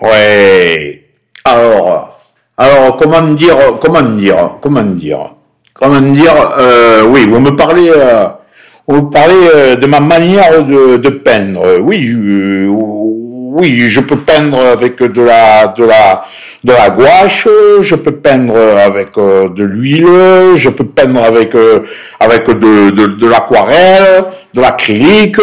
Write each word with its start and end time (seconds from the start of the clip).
Ouais. 0.00 1.04
Alors, 1.44 2.18
alors 2.58 2.96
comment 2.96 3.22
dire, 3.22 3.56
comment 3.80 4.02
dire, 4.02 4.56
comment 4.60 4.82
dire, 4.82 5.34
comment 5.72 6.00
dire, 6.00 6.34
euh, 6.58 7.04
oui, 7.04 7.26
vous 7.26 7.40
me 7.40 7.56
parlez, 7.56 7.90
euh, 7.90 8.26
vous 8.86 8.96
me 9.02 9.10
parlez 9.10 9.34
euh, 9.54 9.76
de 9.76 9.86
ma 9.86 10.00
manière 10.00 10.64
de, 10.64 10.96
de 10.98 11.08
peindre. 11.08 11.78
Oui, 11.80 12.10
euh, 12.12 12.66
oui, 12.68 13.88
je 13.88 14.00
peux 14.00 14.16
peindre 14.16 14.58
avec 14.60 14.98
de 15.02 15.22
la, 15.22 15.68
de 15.68 15.84
la, 15.84 16.26
de 16.62 16.72
la 16.72 16.90
gouache, 16.90 17.48
je 17.80 17.94
peux 17.94 18.16
peindre 18.16 18.56
avec 18.56 19.16
euh, 19.16 19.48
de 19.48 19.64
l'huile, 19.64 20.56
je 20.56 20.68
peux 20.68 20.84
peindre 20.84 21.22
avec, 21.22 21.54
avec 22.20 22.46
de, 22.48 22.90
de, 22.90 23.06
de 23.06 23.26
l'aquarelle, 23.26 24.24
de 24.52 24.60
l'acrylique. 24.60 25.40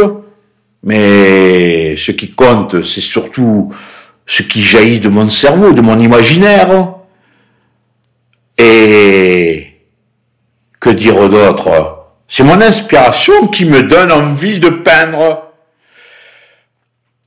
Mais 0.84 1.96
ce 1.96 2.12
qui 2.12 2.30
compte, 2.32 2.84
c'est 2.84 3.02
surtout 3.02 3.72
ce 4.26 4.44
qui 4.44 4.62
jaillit 4.62 5.00
de 5.00 5.10
mon 5.10 5.30
cerveau, 5.30 5.72
de 5.74 5.82
mon 5.82 6.00
imaginaire. 6.00 6.94
Et 8.58 9.74
que 10.80 10.90
dire 10.90 11.30
d'autre 11.30 12.06
C'est 12.28 12.44
mon 12.44 12.62
inspiration 12.62 13.48
qui 13.48 13.66
me 13.66 13.84
donne 13.84 14.12
envie 14.12 14.60
de 14.60 14.70
peindre. 14.70 15.43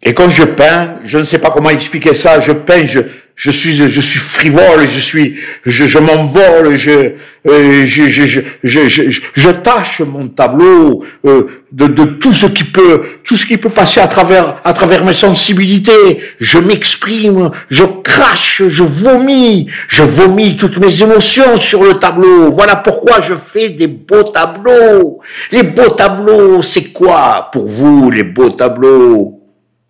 Et 0.07 0.15
quand 0.15 0.31
je 0.31 0.45
peins, 0.45 0.99
je 1.05 1.19
ne 1.19 1.25
sais 1.25 1.39
pas 1.39 1.51
comment 1.51 1.69
expliquer 1.69 2.15
ça, 2.15 2.39
je 2.39 2.53
peins, 2.53 2.87
je, 2.87 3.01
je 3.35 3.51
suis, 3.51 3.75
je 3.75 4.01
suis 4.01 4.21
frivole, 4.21 4.89
je 4.89 5.01
suis, 5.01 5.35
je, 5.65 5.85
je 5.85 5.99
m'envole, 5.99 6.77
je, 6.77 7.11
euh, 7.49 7.85
je, 7.85 8.05
je, 8.09 8.25
je, 8.25 8.41
je, 8.63 9.11
je, 9.35 9.51
tâche 9.51 10.03
mon 10.03 10.29
tableau 10.29 11.05
euh, 11.25 11.49
de, 11.73 11.89
de 11.89 12.05
tout 12.05 12.33
ce 12.33 12.47
qui 12.47 12.63
peut, 12.63 13.03
tout 13.25 13.35
ce 13.35 13.47
qui 13.47 13.57
peut 13.57 13.69
passer 13.69 13.99
à 13.99 14.07
travers, 14.07 14.61
à 14.63 14.73
travers 14.75 15.05
mes 15.05 15.13
sensibilités. 15.13 16.21
Je 16.39 16.61
m'exprime, 16.61 17.51
je 17.69 17.83
crache, 18.05 18.63
je 18.69 18.85
vomis, 18.85 19.67
je 19.89 20.05
vomis 20.05 20.55
toutes 20.55 20.79
mes 20.79 21.03
émotions 21.03 21.57
sur 21.57 21.83
le 21.83 21.95
tableau. 21.95 22.53
Voilà 22.53 22.77
pourquoi 22.77 23.21
je 23.21 23.35
fais 23.35 23.71
des 23.71 23.89
beaux 23.89 24.23
tableaux. 24.23 25.21
Les 25.51 25.65
beaux 25.65 25.91
tableaux, 25.91 26.63
c'est 26.63 26.93
quoi 26.93 27.51
pour 27.53 27.67
vous 27.67 28.09
les 28.09 28.23
beaux 28.23 28.51
tableaux? 28.51 29.36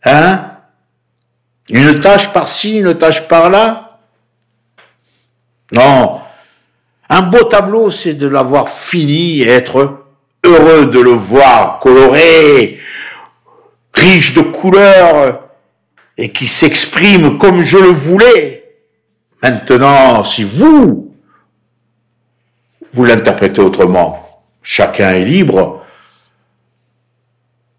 Hein? 0.06 0.52
Une 1.68 2.00
tâche 2.00 2.32
par-ci, 2.32 2.78
une 2.78 2.96
tâche 2.96 3.26
par-là? 3.26 3.98
Non. 5.72 6.20
Un 7.08 7.22
beau 7.22 7.42
tableau, 7.44 7.90
c'est 7.90 8.14
de 8.14 8.28
l'avoir 8.28 8.68
fini 8.68 9.42
et 9.42 9.48
être 9.48 10.04
heureux 10.44 10.86
de 10.86 11.00
le 11.00 11.10
voir 11.10 11.80
coloré, 11.80 12.78
riche 13.92 14.32
de 14.34 14.42
couleurs 14.42 15.40
et 16.16 16.30
qui 16.30 16.46
s'exprime 16.46 17.38
comme 17.38 17.62
je 17.62 17.78
le 17.78 17.88
voulais. 17.88 18.76
Maintenant, 19.42 20.22
si 20.22 20.44
vous, 20.44 21.14
vous 22.92 23.04
l'interprétez 23.04 23.60
autrement, 23.60 24.44
chacun 24.62 25.10
est 25.10 25.24
libre 25.24 25.84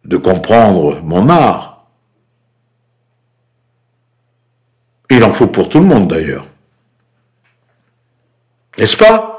de 0.03 0.17
comprendre 0.17 1.02
mon 1.03 1.30
art. 1.30 1.67
Il 5.09 5.23
en 5.23 5.33
faut 5.33 5.47
pour 5.47 5.69
tout 5.69 5.80
le 5.80 5.86
monde 5.86 6.09
d'ailleurs. 6.09 6.45
N'est-ce 8.77 8.97
pas? 8.97 9.36